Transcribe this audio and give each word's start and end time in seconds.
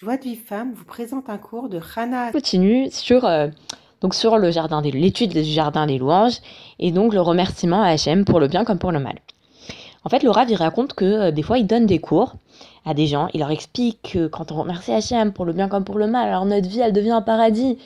Joie 0.00 0.16
de 0.16 0.22
vie 0.22 0.36
femme 0.36 0.74
vous 0.74 0.84
présente 0.84 1.28
un 1.28 1.38
cours 1.38 1.68
de 1.68 1.80
Hana. 1.96 2.30
continue 2.30 2.88
sur, 2.88 3.24
euh, 3.24 3.48
donc 4.00 4.14
sur 4.14 4.38
le 4.38 4.52
jardin 4.52 4.80
des 4.80 4.92
l'étude 4.92 5.32
du 5.32 5.42
jardin 5.42 5.88
des 5.88 5.98
louanges 5.98 6.38
et 6.78 6.92
donc 6.92 7.12
le 7.12 7.20
remerciement 7.20 7.82
à 7.82 7.88
Hachem 7.88 8.24
pour 8.24 8.38
le 8.38 8.46
bien 8.46 8.64
comme 8.64 8.78
pour 8.78 8.92
le 8.92 9.00
mal. 9.00 9.16
En 10.04 10.08
fait, 10.08 10.22
le 10.22 10.30
Rav, 10.30 10.48
il 10.48 10.54
raconte 10.54 10.92
que 10.92 11.04
euh, 11.04 11.30
des 11.32 11.42
fois, 11.42 11.58
il 11.58 11.66
donne 11.66 11.86
des 11.86 11.98
cours 11.98 12.34
à 12.86 12.94
des 12.94 13.08
gens. 13.08 13.26
Il 13.34 13.40
leur 13.40 13.50
explique 13.50 14.12
que 14.12 14.28
quand 14.28 14.52
on 14.52 14.60
remercie 14.60 14.92
Hachem 14.92 15.32
pour 15.32 15.44
le 15.44 15.52
bien 15.52 15.66
comme 15.68 15.82
pour 15.82 15.98
le 15.98 16.06
mal, 16.06 16.28
alors 16.28 16.44
notre 16.44 16.68
vie, 16.68 16.78
elle 16.78 16.92
devient 16.92 17.10
un 17.10 17.22
paradis. 17.22 17.76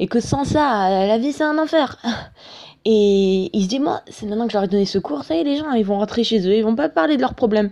Et 0.00 0.08
que 0.08 0.18
sans 0.18 0.42
ça, 0.42 1.06
la 1.06 1.18
vie, 1.18 1.32
c'est 1.32 1.44
un 1.44 1.56
enfer. 1.56 1.98
Et 2.84 3.48
il 3.52 3.62
se 3.62 3.68
dit, 3.68 3.78
moi, 3.78 4.00
c'est 4.08 4.26
maintenant 4.26 4.46
que 4.46 4.52
je 4.52 4.56
leur 4.56 4.64
ai 4.64 4.68
donné 4.68 4.86
ce 4.86 4.98
cours, 4.98 5.22
ça 5.22 5.36
y 5.36 5.38
est, 5.38 5.44
les 5.44 5.56
gens, 5.56 5.70
ils 5.70 5.84
vont 5.84 5.98
rentrer 5.98 6.24
chez 6.24 6.40
eux, 6.48 6.54
ils 6.56 6.64
vont 6.64 6.74
pas 6.74 6.88
parler 6.88 7.14
de 7.16 7.20
leurs 7.20 7.34
problèmes. 7.34 7.70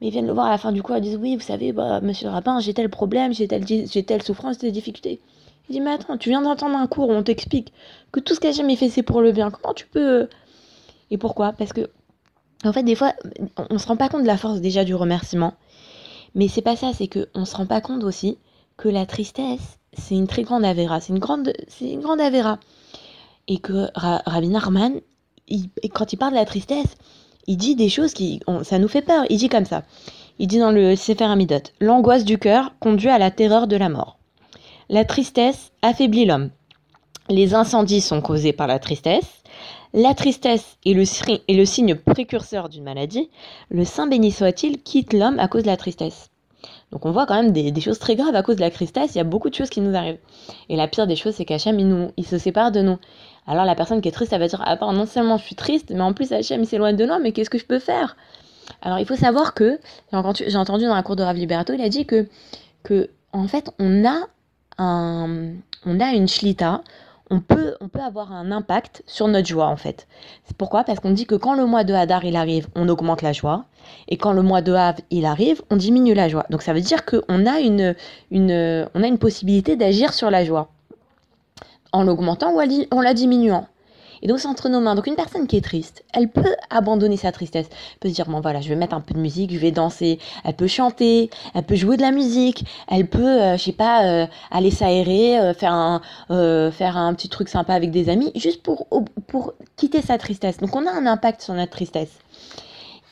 Mais 0.00 0.08
ils 0.08 0.10
viennent 0.10 0.26
le 0.26 0.32
voir 0.32 0.46
à 0.46 0.50
la 0.50 0.58
fin 0.58 0.72
du 0.72 0.82
cours, 0.82 0.96
ils 0.96 1.02
disent 1.02 1.16
Oui, 1.16 1.36
vous 1.36 1.42
savez, 1.42 1.72
bah, 1.72 2.00
monsieur 2.00 2.26
le 2.26 2.32
rabbin, 2.32 2.60
j'ai 2.60 2.74
tel 2.74 2.88
problème, 2.88 3.32
j'ai 3.34 3.48
telle, 3.48 3.66
j'ai 3.66 4.02
telle 4.02 4.22
souffrance, 4.22 4.58
telle 4.58 4.72
difficulté. 4.72 5.20
Il 5.68 5.72
dit 5.74 5.80
Mais 5.80 5.92
attends, 5.92 6.16
tu 6.16 6.30
viens 6.30 6.42
d'entendre 6.42 6.76
un 6.76 6.86
cours 6.86 7.08
où 7.08 7.12
on 7.12 7.22
t'explique 7.22 7.72
que 8.12 8.20
tout 8.20 8.34
ce 8.34 8.40
qu'a 8.40 8.52
jamais 8.52 8.76
fait, 8.76 8.88
c'est 8.88 9.02
pour 9.02 9.20
le 9.20 9.32
bien. 9.32 9.50
Comment 9.50 9.74
tu 9.74 9.86
peux. 9.86 10.28
Et 11.10 11.18
pourquoi? 11.18 11.52
Parce 11.52 11.72
que, 11.72 11.90
en 12.64 12.72
fait, 12.72 12.82
des 12.82 12.94
fois, 12.94 13.14
on 13.70 13.78
se 13.78 13.86
rend 13.86 13.96
pas 13.96 14.08
compte 14.08 14.22
de 14.22 14.26
la 14.26 14.36
force 14.36 14.60
déjà 14.60 14.84
du 14.84 14.94
remerciement. 14.94 15.54
Mais 16.34 16.48
c'est 16.48 16.62
pas 16.62 16.76
ça, 16.76 16.92
c'est 16.94 17.08
qu'on 17.08 17.44
se 17.44 17.56
rend 17.56 17.66
pas 17.66 17.80
compte 17.80 18.04
aussi 18.04 18.38
que 18.76 18.88
la 18.88 19.04
tristesse, 19.04 19.78
c'est 19.92 20.14
une 20.14 20.26
très 20.26 20.42
grande 20.42 20.64
avéra. 20.64 21.00
C'est 21.00 21.12
une 21.12 21.18
grande, 21.18 21.52
c'est 21.68 21.90
une 21.90 22.00
grande 22.00 22.20
avéra. 22.20 22.58
Et 23.48 23.58
que 23.58 23.88
Rabbi 23.94 24.48
Narman, 24.48 25.00
quand 25.92 26.12
il 26.12 26.16
parle 26.16 26.32
de 26.32 26.38
la 26.38 26.44
tristesse, 26.44 26.96
il 27.50 27.56
dit 27.56 27.74
des 27.74 27.88
choses 27.88 28.14
qui, 28.14 28.38
ça 28.62 28.78
nous 28.78 28.86
fait 28.86 29.02
peur. 29.02 29.24
Il 29.28 29.36
dit 29.36 29.48
comme 29.48 29.64
ça. 29.64 29.82
Il 30.38 30.46
dit 30.46 30.60
dans 30.60 30.70
le 30.70 30.94
Sefer 30.94 31.24
Amidot, 31.24 31.72
l'angoisse 31.80 32.24
du 32.24 32.38
cœur 32.38 32.74
conduit 32.78 33.08
à 33.08 33.18
la 33.18 33.32
terreur 33.32 33.66
de 33.66 33.74
la 33.74 33.88
mort. 33.88 34.18
La 34.88 35.04
tristesse 35.04 35.72
affaiblit 35.82 36.26
l'homme. 36.26 36.50
Les 37.28 37.52
incendies 37.54 38.02
sont 38.02 38.20
causés 38.20 38.52
par 38.52 38.68
la 38.68 38.78
tristesse. 38.78 39.42
La 39.92 40.14
tristesse 40.14 40.78
est 40.86 40.94
le, 40.94 41.02
est 41.02 41.54
le 41.54 41.64
signe 41.64 41.96
précurseur 41.96 42.68
d'une 42.68 42.84
maladie. 42.84 43.30
Le 43.68 43.84
Saint 43.84 44.06
béni 44.06 44.30
soit-il 44.30 44.80
quitte 44.80 45.12
l'homme 45.12 45.40
à 45.40 45.48
cause 45.48 45.64
de 45.64 45.68
la 45.70 45.76
tristesse. 45.76 46.30
Donc 46.92 47.06
on 47.06 47.12
voit 47.12 47.26
quand 47.26 47.34
même 47.34 47.52
des, 47.52 47.80
choses 47.80 47.98
très 47.98 48.16
graves 48.16 48.34
à 48.34 48.42
cause 48.42 48.56
de 48.56 48.60
la 48.60 48.70
tristesse, 48.70 49.14
il 49.14 49.18
y 49.18 49.20
a 49.20 49.24
beaucoup 49.24 49.50
de 49.50 49.54
choses 49.54 49.70
qui 49.70 49.80
nous 49.80 49.96
arrivent. 49.96 50.18
Et 50.68 50.76
la 50.76 50.88
pire 50.88 51.06
des 51.06 51.16
choses, 51.16 51.34
c'est 51.34 51.44
qu'Hachem, 51.44 52.12
il, 52.16 52.26
se 52.26 52.38
sépare 52.38 52.72
de 52.72 52.80
nous. 52.80 52.98
Alors 53.46 53.64
la 53.64 53.74
personne 53.74 54.00
qui 54.00 54.08
est 54.08 54.12
triste, 54.12 54.32
elle 54.32 54.40
va 54.40 54.48
dire, 54.48 54.62
ah 54.64 54.76
non 54.92 55.06
seulement 55.06 55.38
je 55.38 55.44
suis 55.44 55.56
triste, 55.56 55.90
mais 55.90 56.00
en 56.00 56.12
plus 56.12 56.32
Hachem, 56.32 56.62
il 56.62 56.66
s'éloigne 56.66 56.96
de 56.96 57.06
nous, 57.06 57.18
mais 57.20 57.32
qu'est-ce 57.32 57.50
que 57.50 57.58
je 57.58 57.66
peux 57.66 57.78
faire? 57.78 58.16
Alors 58.82 58.98
il 58.98 59.06
faut 59.06 59.16
savoir 59.16 59.54
que, 59.54 59.78
j'ai 60.12 60.56
entendu 60.56 60.84
dans 60.84 60.94
la 60.94 61.02
cour 61.02 61.16
de 61.16 61.22
Rav 61.22 61.36
Liberto, 61.36 61.72
il 61.72 61.82
a 61.82 61.88
dit 61.88 62.06
que, 62.06 62.28
en 63.32 63.46
fait, 63.46 63.70
on 63.78 64.04
a, 64.04 64.26
un, 64.78 65.54
on 65.86 66.00
a 66.00 66.12
une 66.12 66.28
shlita, 66.28 66.82
on 67.30 67.40
peut, 67.40 67.76
on 67.80 67.88
peut 67.88 68.00
avoir 68.00 68.32
un 68.32 68.50
impact 68.50 69.02
sur 69.06 69.28
notre 69.28 69.48
joie 69.48 69.66
en 69.66 69.76
fait. 69.76 70.06
Pourquoi? 70.58 70.84
Parce 70.84 71.00
qu'on 71.00 71.12
dit 71.12 71.26
que 71.26 71.36
quand 71.36 71.54
le 71.54 71.64
mois 71.64 71.84
de 71.84 71.94
Hadar 71.94 72.24
il 72.24 72.36
arrive, 72.36 72.68
on 72.74 72.88
augmente 72.88 73.22
la 73.22 73.32
joie, 73.32 73.64
et 74.08 74.16
quand 74.16 74.32
le 74.32 74.42
mois 74.42 74.62
de 74.62 74.72
Hav 74.72 74.96
il 75.10 75.24
arrive, 75.24 75.62
on 75.70 75.76
diminue 75.76 76.14
la 76.14 76.28
joie. 76.28 76.44
Donc 76.50 76.62
ça 76.62 76.72
veut 76.72 76.80
dire 76.80 77.04
qu'on 77.04 77.46
a 77.46 77.60
une, 77.60 77.94
une, 78.30 78.88
on 78.94 79.02
a 79.02 79.06
une 79.06 79.18
possibilité 79.18 79.76
d'agir 79.76 80.12
sur 80.12 80.30
la 80.30 80.44
joie 80.44 80.68
en 81.92 82.02
l'augmentant 82.02 82.52
ou 82.52 82.60
en 82.90 83.00
la 83.00 83.14
diminuant. 83.14 83.66
Et 84.22 84.26
donc 84.26 84.38
c'est 84.38 84.48
entre 84.48 84.68
nos 84.68 84.80
mains. 84.80 84.94
Donc 84.94 85.06
une 85.06 85.16
personne 85.16 85.46
qui 85.46 85.56
est 85.56 85.64
triste, 85.64 86.04
elle 86.12 86.28
peut 86.28 86.54
abandonner 86.68 87.16
sa 87.16 87.32
tristesse. 87.32 87.66
Elle 87.70 87.98
peut 88.00 88.08
se 88.08 88.14
dire, 88.14 88.26
bon 88.26 88.40
voilà, 88.40 88.60
je 88.60 88.68
vais 88.68 88.76
mettre 88.76 88.94
un 88.94 89.00
peu 89.00 89.14
de 89.14 89.18
musique, 89.18 89.52
je 89.52 89.58
vais 89.58 89.70
danser. 89.70 90.18
Elle 90.44 90.54
peut 90.54 90.66
chanter, 90.66 91.30
elle 91.54 91.64
peut 91.64 91.74
jouer 91.74 91.96
de 91.96 92.02
la 92.02 92.10
musique, 92.10 92.64
elle 92.88 93.06
peut, 93.06 93.40
euh, 93.42 93.56
je 93.56 93.62
sais 93.62 93.72
pas, 93.72 94.04
euh, 94.04 94.26
aller 94.50 94.70
s'aérer, 94.70 95.38
euh, 95.38 95.54
faire, 95.54 95.72
un, 95.72 96.00
faire 96.70 96.96
un 96.96 97.14
petit 97.14 97.28
truc 97.28 97.48
sympa 97.48 97.74
avec 97.74 97.90
des 97.90 98.08
amis, 98.08 98.32
juste 98.34 98.62
pour, 98.62 98.86
pour 99.26 99.54
quitter 99.76 100.02
sa 100.02 100.18
tristesse. 100.18 100.58
Donc 100.58 100.76
on 100.76 100.86
a 100.86 100.90
un 100.90 101.06
impact 101.06 101.42
sur 101.42 101.54
notre 101.54 101.72
tristesse. 101.72 102.18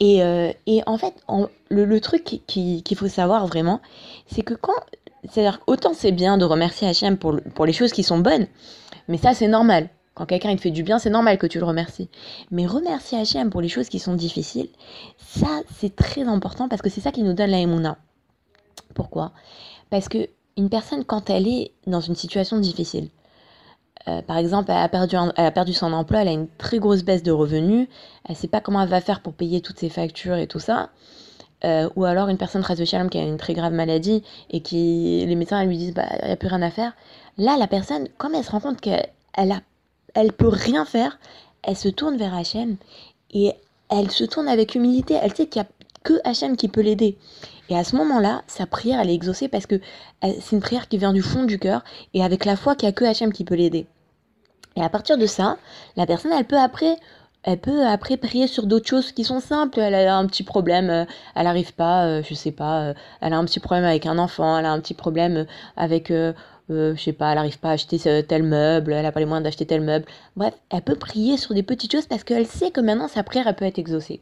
Et, 0.01 0.21
et 0.67 0.83
en 0.87 0.97
fait, 0.97 1.13
le, 1.71 1.85
le, 1.85 2.01
truc 2.01 2.43
qu'il 2.47 2.97
faut 2.97 3.09
savoir 3.09 3.47
vraiment, 3.47 3.81
c'est 4.27 4.43
que 4.43 4.55
quand... 4.55 4.75
C'est-à-dire 5.25 5.61
autant 5.67 5.95
c'est 5.95 6.13
bien 6.13 6.39
de 6.39 6.45
remercier 6.45 6.87
Hachem 6.87 7.17
pour, 7.17 7.35
pour 7.57 7.67
les 7.67 7.73
choses 7.73 7.91
qui 7.91 8.05
sont 8.05 8.19
bonnes, 8.19 8.47
mais 9.09 9.19
ça 9.19 9.35
c'est 9.35 9.49
normal 9.49 9.89
quand 10.19 10.27
quelqu'un 10.27 10.55
te 10.57 10.61
fait 10.61 10.71
du 10.71 10.83
bien, 10.83 10.99
c'est 10.99 11.11
normal 11.11 11.39
que 11.39 11.47
tu 11.47 11.59
le 11.59 11.65
remercies. 11.65 12.09
Mais 12.51 12.67
remercier 12.67 13.19
Hachem 13.19 13.51
pour 13.51 13.61
les 13.61 13.69
choses 13.69 13.89
qui 13.89 13.99
sont 13.99 14.15
difficiles, 14.15 14.69
ça 15.19 15.61
c'est 15.77 15.95
très 15.95 16.23
important 16.23 16.69
parce 16.69 16.83
que 16.83 16.91
c'est 16.91 17.01
ça 17.01 17.13
qui 17.13 17.23
nous 17.23 17.35
donne 17.35 17.51
la 17.51 17.61
émouna. 17.61 17.97
Pourquoi? 18.95 19.33
Parce 19.91 20.09
que 20.09 20.29
une 20.57 20.69
personne 20.69 21.05
quand 21.05 21.31
elle 21.31 21.47
est 21.47 21.73
dans 21.87 22.01
une 22.01 22.17
situation 22.17 22.59
difficile, 22.59 23.09
euh, 24.09 24.23
par 24.23 24.37
exemple, 24.37 24.71
elle 24.71 24.79
a, 24.79 24.89
perdu 24.89 25.17
a 25.17 25.51
perdu 25.51 25.73
son 25.73 25.93
emploi, 25.93 26.23
elle 26.23 26.29
a 26.29 26.33
une 26.33 26.49
très 26.59 26.79
grosse 26.79 27.03
baisse 27.03 27.23
de 27.23 27.33
revenus, 27.33 27.89
elle 28.25 28.35
ne 28.35 28.37
sait 28.37 28.49
pas 28.49 28.61
comment 28.61 28.83
elle 28.83 28.89
va 28.89 29.01
faire 29.01 29.21
pour 29.21 29.35
payer 29.35 29.61
toutes 29.61 29.79
ses 29.79 29.89
factures 29.89 30.37
et 30.37 30.47
tout 30.47 30.61
ça. 30.61 30.91
Euh, 31.65 31.89
ou 31.97 32.05
alors 32.05 32.29
une 32.29 32.39
personne 32.39 32.63
très 32.63 32.85
Shalom 32.85 33.11
qui 33.11 33.19
a 33.19 33.23
une 33.23 33.37
très 33.37 33.53
grave 33.53 33.73
maladie 33.73 34.23
et 34.51 34.61
qui 34.61 35.25
les 35.27 35.35
médecins 35.35 35.65
lui 35.65 35.77
disent 35.77 35.93
bah 35.93 36.07
n'y 36.25 36.31
a 36.31 36.37
plus 36.37 36.49
rien 36.49 36.63
à 36.63 36.71
faire. 36.71 36.93
Là, 37.37 37.57
la 37.57 37.67
personne, 37.67 38.09
comme 38.17 38.35
elle 38.35 38.45
se 38.45 38.51
rend 38.51 38.61
compte 38.61 38.81
qu'elle 38.81 39.11
a 39.37 39.61
elle 40.19 40.33
peut 40.33 40.49
rien 40.49 40.85
faire, 40.85 41.19
elle 41.63 41.77
se 41.77 41.89
tourne 41.89 42.17
vers 42.17 42.35
Hachem 42.35 42.77
et 43.31 43.53
elle 43.89 44.11
se 44.11 44.25
tourne 44.25 44.49
avec 44.49 44.75
humilité. 44.75 45.17
Elle 45.23 45.33
sait 45.33 45.47
qu'il 45.47 45.63
n'y 45.63 45.69
a 45.69 45.71
que 46.03 46.15
Hachem 46.25 46.57
qui 46.57 46.69
peut 46.69 46.81
l'aider. 46.81 47.17
Et 47.69 47.77
à 47.77 47.85
ce 47.85 47.95
moment-là, 47.95 48.43
sa 48.49 48.67
prière, 48.67 49.01
elle 49.01 49.11
est 49.11 49.15
exaucée 49.15 49.47
parce 49.47 49.67
que 49.67 49.81
c'est 50.23 50.53
une 50.53 50.61
prière 50.61 50.89
qui 50.89 50.99
vient 50.99 51.13
du 51.13 51.23
fond 51.23 51.45
du 51.45 51.61
cœur 51.61 51.85
et 52.15 52.25
avec 52.25 52.45
la 52.45 52.57
foi 52.57 52.75
qu'il 52.75 52.87
n'y 52.87 52.91
a 52.91 52.93
que 52.93 53.05
Hachem 53.05 53.33
qui 53.33 53.45
peut 53.45 53.55
l'aider. 53.55 53.87
Et 54.75 54.83
à 54.83 54.89
partir 54.89 55.19
de 55.19 55.27
ça, 55.27 55.57
la 55.97 56.05
personne, 56.05 56.33
elle 56.33 56.47
peut 56.47 56.59
après 56.59 56.97
elle 57.45 57.59
peut 57.59 57.87
après 57.87 58.17
prier 58.17 58.47
sur 58.47 58.67
d'autres 58.67 58.89
choses 58.89 59.13
qui 59.13 59.25
sont 59.25 59.41
simples. 59.41 59.79
Elle 59.79 59.95
a 59.95 60.17
un 60.17 60.27
petit 60.27 60.43
problème, 60.43 60.91
euh, 60.91 61.05
elle 61.35 61.45
n'arrive 61.45 61.73
pas, 61.73 62.05
euh, 62.05 62.23
je 62.23 62.35
sais 62.35 62.51
pas, 62.51 62.83
euh, 62.83 62.95
elle 63.21 63.33
a 63.33 63.39
un 63.39 63.45
petit 63.45 63.61
problème 63.61 63.85
avec 63.85 64.07
un 64.07 64.19
enfant, 64.19 64.59
elle 64.59 64.67
a 64.67 64.73
un 64.73 64.81
petit 64.81 64.95
problème 64.95 65.47
avec 65.77 66.13
euh, 66.71 66.95
je 66.97 67.03
sais 67.03 67.13
pas, 67.13 67.31
elle 67.31 67.37
n'arrive 67.37 67.59
pas 67.59 67.71
à 67.71 67.73
acheter 67.73 67.99
tel 68.27 68.43
meuble, 68.43 68.93
elle 68.93 69.03
n'a 69.03 69.13
pas 69.13 69.21
les 69.21 69.27
moyens 69.27 69.45
d'acheter 69.45 69.67
tel 69.67 69.81
meuble. 69.81 70.05
Bref, 70.37 70.55
elle 70.71 70.83
peut 70.83 70.97
prier 70.97 71.37
sur 71.37 71.55
des 71.55 71.63
petites 71.63 71.93
choses 71.93 72.07
parce 72.07 72.25
qu'elle 72.25 72.47
sait 72.47 72.71
que 72.71 72.81
maintenant 72.81 73.09
sa 73.09 73.23
prière 73.23 73.47
elle 73.47 73.57
peut 73.57 73.65
être 73.65 73.79
exaucée. 73.79 74.21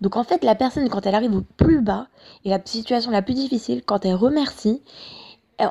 Donc 0.00 0.16
en 0.16 0.24
fait, 0.24 0.44
la 0.44 0.54
personne 0.54 0.88
quand 0.88 1.06
elle 1.06 1.14
arrive 1.14 1.34
au 1.34 1.42
plus 1.56 1.80
bas 1.80 2.08
et 2.44 2.50
la 2.50 2.60
situation 2.64 3.10
la 3.10 3.22
plus 3.22 3.34
difficile, 3.34 3.82
quand 3.84 4.04
elle 4.04 4.14
remercie, 4.14 4.82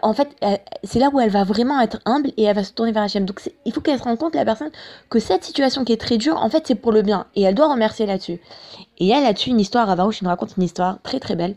en 0.01 0.13
fait, 0.13 0.29
c'est 0.83 0.99
là 0.99 1.09
où 1.11 1.19
elle 1.19 1.29
va 1.29 1.43
vraiment 1.43 1.79
être 1.81 1.99
humble 2.05 2.31
et 2.37 2.43
elle 2.43 2.55
va 2.55 2.63
se 2.63 2.71
tourner 2.71 2.91
vers 2.91 3.03
Hachem. 3.03 3.25
Donc 3.25 3.41
il 3.65 3.73
faut 3.73 3.81
qu'elle 3.81 3.99
se 3.99 4.03
rende 4.03 4.17
compte, 4.17 4.35
la 4.35 4.45
personne, 4.45 4.69
que 5.09 5.19
cette 5.19 5.43
situation 5.43 5.83
qui 5.83 5.91
est 5.91 5.99
très 5.99 6.17
dure, 6.17 6.37
en 6.37 6.49
fait, 6.49 6.65
c'est 6.65 6.75
pour 6.75 6.91
le 6.91 7.01
bien. 7.01 7.25
Et 7.35 7.41
elle 7.41 7.55
doit 7.55 7.71
remercier 7.71 8.05
là-dessus. 8.05 8.39
Et 8.99 9.09
elle, 9.09 9.23
là-dessus, 9.23 9.49
une 9.49 9.59
histoire, 9.59 9.87
Ravarouche 9.87 10.21
nous 10.21 10.29
raconte 10.29 10.55
une 10.57 10.63
histoire 10.63 11.01
très 11.01 11.19
très 11.19 11.35
belle 11.35 11.55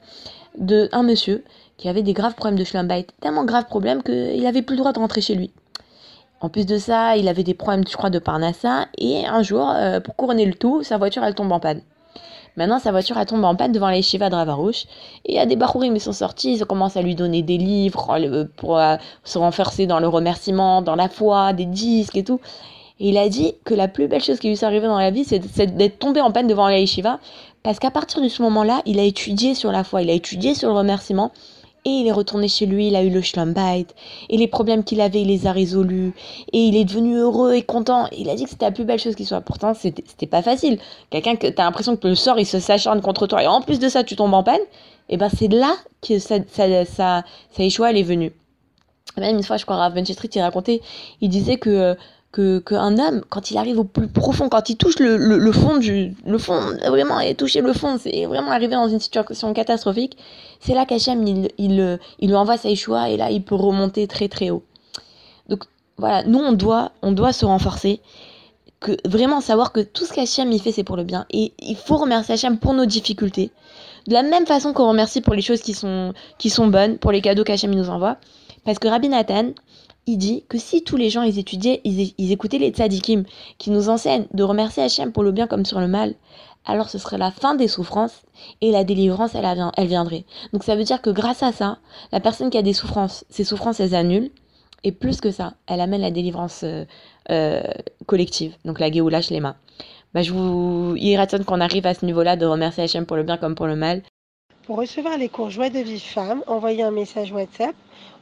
de 0.59 0.89
un 0.93 1.03
monsieur 1.03 1.45
qui 1.77 1.89
avait 1.89 2.03
des 2.03 2.13
graves 2.13 2.35
problèmes 2.35 2.59
de 2.59 2.65
schlumbite, 2.65 3.11
tellement 3.21 3.45
graves 3.45 3.67
problèmes 3.67 4.03
qu'il 4.03 4.47
avait 4.47 4.63
plus 4.63 4.75
le 4.77 4.81
droit 4.81 4.93
de 4.93 4.99
rentrer 4.99 5.21
chez 5.21 5.35
lui. 5.35 5.51
En 6.41 6.49
plus 6.49 6.67
de 6.67 6.79
ça, 6.79 7.17
il 7.17 7.29
avait 7.29 7.43
des 7.43 7.55
problèmes, 7.55 7.85
je 7.89 7.97
crois, 7.97 8.11
de 8.11 8.19
Parnassa, 8.19 8.87
et 8.99 9.27
un 9.27 9.43
jour, 9.43 9.71
euh, 9.75 10.01
pour 10.01 10.15
couronner 10.15 10.45
le 10.45 10.55
tout, 10.55 10.83
sa 10.83 10.99
voiture, 10.99 11.25
elle 11.25 11.35
tombe 11.35 11.51
en 11.53 11.61
panne. 11.61 11.81
Maintenant, 12.57 12.79
sa 12.79 12.93
voiture, 12.93 13.17
elle 13.19 13.27
tombe 13.27 13.45
en 13.45 13.57
panne 13.57 13.73
devant 13.73 13.89
les 13.89 14.03
Shiva 14.03 14.31
de 14.31 14.35
Ravarouche, 14.35 14.85
et 15.25 15.41
a 15.41 15.47
des 15.47 15.57
Barourim, 15.57 15.97
ils 15.97 16.01
sont 16.01 16.13
sortis, 16.13 16.57
ils 16.57 16.65
commencent 16.67 16.97
à 16.97 17.03
lui 17.03 17.15
donner 17.15 17.43
des 17.43 17.57
livres 17.57 18.11
euh, 18.11 18.45
pour 18.57 18.79
euh, 18.79 18.97
se 19.25 19.39
renforcer 19.39 19.87
dans 19.87 20.01
le 20.01 20.07
remerciement, 20.07 20.83
dans 20.83 20.97
la 20.97 21.09
foi, 21.09 21.53
des 21.53 21.67
disques 21.67 22.17
et 22.17 22.25
tout. 22.25 22.41
Et 23.01 23.09
il 23.09 23.19
a 23.19 23.29
dit 23.29 23.55
que 23.65 23.75
la 23.75 23.89
plus 23.89 24.07
belle 24.07 24.23
chose 24.23 24.39
qui 24.39 24.49
lui 24.49 24.57
s'est 24.57 24.67
arrivée 24.67 24.87
dans 24.87 24.99
la 24.99 25.11
vie, 25.11 25.25
c'est 25.25 25.67
d'être 25.77 25.99
tombé 25.99 26.21
en 26.21 26.31
panne 26.31 26.47
devant 26.47 26.69
la 26.69 26.79
yeshiva, 26.79 27.19
parce 27.63 27.79
qu'à 27.79 27.91
partir 27.91 28.23
de 28.23 28.29
ce 28.29 28.43
moment-là, 28.43 28.83
il 28.87 29.01
a 29.01 29.03
étudié 29.03 29.55
sur 29.55 29.73
la 29.73 29.85
foi, 29.85 30.03
il 30.03 30.11
a 30.11 30.13
étudié 30.13 30.55
sur 30.55 30.69
le 30.69 30.77
remerciement, 30.77 31.33
et 31.87 31.91
il 31.91 32.07
est 32.07 32.13
retourné 32.13 32.49
chez 32.49 32.67
lui, 32.67 32.89
il 32.89 32.97
a 32.97 33.03
eu 33.03 33.11
le 33.11 33.21
schlumbite, 33.21 33.95
et 34.31 34.37
les 34.37 34.49
problèmes 34.49 34.85
qu'il 34.85 35.01
avait, 35.01 35.23
il 35.23 35.29
les 35.29 35.47
a 35.47 35.53
résolus, 35.53 36.15
et 36.53 36.59
il 36.59 36.77
est 36.77 36.85
devenu 36.85 37.17
heureux 37.17 37.55
et 37.55 37.63
content. 37.63 38.09
Il 38.17 38.31
a 38.31 38.37
dit 38.37 38.45
que 38.45 38.51
c'était 38.51 38.67
la 38.67 38.73
plus 38.73 38.85
belle 38.85 38.99
chose 38.99 39.15
qui 39.15 39.25
soit. 39.25 39.41
Pourtant, 39.41 39.75
c'était 39.75 40.27
pas 40.27 40.41
facile. 40.41 40.79
Quelqu'un 41.11 41.37
que 41.37 41.47
t'as 41.49 41.65
l'impression 41.65 41.97
que 41.97 42.09
le 42.09 42.15
sort, 42.15 42.39
il 42.39 42.47
se 42.47 42.61
s'acharne 42.61 43.01
contre 43.01 43.27
toi, 43.27 43.43
et 43.43 43.47
en 43.47 43.61
plus 43.61 43.81
de 43.81 43.89
ça, 43.89 44.05
tu 44.05 44.17
tombes 44.17 44.35
en 44.35 44.43
peine, 44.43 44.63
et 45.09 45.17
ben 45.17 45.29
c'est 45.29 45.49
là 45.49 45.75
que 46.01 46.19
ça, 46.19 46.37
ça, 46.49 46.85
ça, 46.85 47.25
ça 47.51 47.63
échoua, 47.63 47.91
elle 47.91 47.99
est 47.99 48.03
venue. 48.03 48.33
Même 49.19 49.37
une 49.37 49.43
fois, 49.43 49.59
je 49.59 49.65
crois, 49.65 49.77
Rav 49.77 49.95
Ben 49.95 50.05
il 50.05 50.41
racontait, 50.41 50.81
il 51.21 51.29
disait 51.29 51.57
que 51.57 51.71
euh, 51.71 51.95
que 52.35 52.59
qu'un 52.59 52.99
homme, 52.99 53.23
quand 53.29 53.53
il 53.53 53.59
arrive 53.59 53.79
au 53.79 53.85
plus 53.85 54.09
profond, 54.09 54.49
quand 54.49 54.69
il 54.69 54.77
touche 54.77 54.99
le, 54.99 55.17
le, 55.17 55.53
fond 55.53 55.77
du 55.77 56.17
le 56.27 56.37
fond, 56.37 56.61
vraiment, 56.85 57.21
et 57.21 57.37
toucher 57.37 57.61
le 57.61 57.73
fond, 57.73 57.97
c'est 57.97 58.27
vraiment 58.27 58.51
arrivé 58.51 58.75
dans 58.75 58.89
une 58.89 58.99
situation 58.99 59.55
catastrophique, 59.55 60.17
c'est 60.59 60.75
là 60.75 60.85
qu'Hachem, 60.85 61.25
il, 61.29 61.53
il, 61.59 62.01
il 62.19 62.29
lui 62.29 62.35
envoie 62.35 62.57
sa 62.57 62.71
Yeshua, 62.71 63.11
et 63.11 63.17
là, 63.17 63.31
il 63.31 63.45
peut 63.45 63.55
remonter 63.55 64.09
très 64.09 64.27
très 64.27 64.51
haut. 64.51 64.65
Donc 65.49 65.63
voilà, 65.97 66.25
nous, 66.25 66.41
on 66.41 66.51
doit, 66.51 66.91
on 67.03 67.13
doit 67.13 67.33
se 67.33 67.47
renforcer, 67.47 68.01
que 68.81 68.97
vraiment 69.05 69.41
savoir 69.41 69.71
que 69.71 69.79
tout 69.79 70.05
ce 70.05 70.13
qu'Hachem, 70.13 70.51
il 70.51 70.61
fait, 70.61 70.73
c'est 70.73 70.83
pour 70.83 70.97
le 70.97 71.05
bien, 71.05 71.27
et 71.31 71.53
il 71.61 71.77
faut 71.77 71.99
remercier 71.99 72.35
Hachem 72.35 72.59
pour 72.59 72.75
nos 72.75 72.85
difficultés, 72.85 73.53
De 74.09 74.13
la 74.13 74.25
même 74.25 74.47
façon 74.47 74.73
qu'on 74.73 74.89
remercie 74.89 75.21
pour 75.21 75.35
les 75.35 75.43
choses 75.43 75.61
qui 75.61 75.73
sont, 75.73 76.13
qui 76.39 76.51
sont 76.51 76.67
bonnes, 76.67 76.99
pour 76.99 77.13
les 77.13 77.21
cadeaux 77.21 77.45
qu'Hachem 77.45 77.73
nous 77.73 77.91
envoie. 77.91 78.17
Parce 78.65 78.79
que 78.79 78.89
Rabbi 78.89 79.09
Nathan, 79.09 79.53
il 80.07 80.19
dit 80.19 80.45
que 80.49 80.59
si 80.59 80.83
tous 80.83 80.97
les 80.97 81.11
gens 81.11 81.23
ils 81.23 81.39
étudiaient, 81.39 81.81
ils, 81.85 82.33
écoutaient 82.33 82.59
les 82.59 82.71
tzadikim 82.71 83.25
qui 83.59 83.71
nous 83.71 83.89
enseignent 83.89 84.27
de 84.33 84.43
remercier 84.43 84.83
Hachem 84.83 85.13
pour 85.13 85.23
le 85.23 85.33
bien 85.33 85.47
comme 85.47 85.65
sur 85.65 85.81
le 85.81 85.89
mal, 85.89 86.15
alors 86.67 86.89
ce 86.89 86.99
serait 86.99 87.19
la 87.19 87.31
fin 87.31 87.55
des 87.55 87.69
souffrances 87.69 88.23
et 88.61 88.71
la 88.71 88.85
délivrance 88.85 89.35
elle, 89.35 89.47
elle 89.77 89.87
viendrait. 89.87 90.25
Donc 90.53 90.65
ça 90.65 90.77
veut 90.77 90.85
dire 90.85 91.03
que 91.03 91.11
grâce 91.11 91.43
à 91.43 91.53
ça, 91.53 91.79
la 92.13 92.21
personne 92.21 92.51
qui 92.51 92.59
a 92.59 92.63
des 92.63 92.73
souffrances, 92.73 93.25
ces 93.31 93.45
souffrances 93.45 93.81
elles 93.81 93.95
annulent 93.95 94.31
et 94.83 94.93
plus 94.93 95.21
que 95.21 95.31
ça, 95.31 95.55
elle 95.67 95.81
amène 95.81 96.03
la 96.03 96.11
délivrance 96.11 96.61
euh, 96.65 96.85
euh, 97.31 97.63
collective, 98.07 98.55
donc 98.65 98.81
la 98.81 98.93
Géoula 98.93 99.23
Shlema. 99.23 99.57
Bah, 100.13 100.23
je 100.23 100.33
vous... 100.33 100.95
Il 100.97 101.19
qu'on 101.45 101.61
arrive 101.61 101.87
à 101.87 101.95
ce 101.95 102.05
niveau-là 102.05 102.37
de 102.37 102.47
remercier 102.47 102.85
Hachem 102.85 103.07
pour 103.07 103.17
le 103.17 103.25
bien 103.25 103.37
comme 103.37 103.55
pour 103.55 103.67
le 103.67 103.77
mal. 103.77 104.03
Pour 104.67 104.77
recevoir 104.77 105.19
les 105.19 105.29
cours 105.29 105.51
Joie 105.51 105.71
de 105.71 105.81
vie 105.81 106.01
femme, 106.01 106.43
envoyez 106.47 106.83
un 106.83 106.91
message 106.91 107.33
WhatsApp 107.33 107.75